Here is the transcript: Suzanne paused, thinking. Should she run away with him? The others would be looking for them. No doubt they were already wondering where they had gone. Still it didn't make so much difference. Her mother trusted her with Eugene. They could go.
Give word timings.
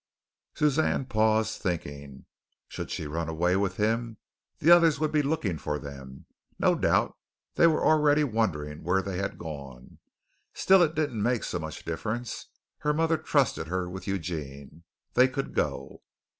Suzanne 0.55 1.05
paused, 1.05 1.61
thinking. 1.61 2.25
Should 2.67 2.89
she 2.89 3.05
run 3.05 3.29
away 3.29 3.55
with 3.55 3.77
him? 3.77 4.17
The 4.57 4.71
others 4.71 4.99
would 4.99 5.11
be 5.11 5.21
looking 5.21 5.59
for 5.59 5.77
them. 5.77 6.25
No 6.57 6.73
doubt 6.73 7.15
they 7.53 7.67
were 7.67 7.85
already 7.85 8.23
wondering 8.23 8.81
where 8.83 9.03
they 9.03 9.17
had 9.19 9.37
gone. 9.37 9.99
Still 10.55 10.81
it 10.81 10.95
didn't 10.95 11.21
make 11.21 11.43
so 11.43 11.59
much 11.59 11.85
difference. 11.85 12.47
Her 12.79 12.95
mother 12.95 13.19
trusted 13.19 13.67
her 13.67 13.87
with 13.87 14.07
Eugene. 14.07 14.85
They 15.13 15.27
could 15.27 15.53
go. 15.53 16.01